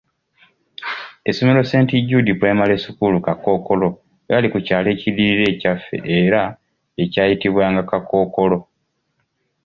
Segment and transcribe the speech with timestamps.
[1.29, 3.87] Essomero Saint Jude Primary School Kakookolo
[4.25, 6.41] lyali ku kyalo ekiddirira ekyaffe era
[7.03, 8.59] ekyayitibwanga Kakookolo.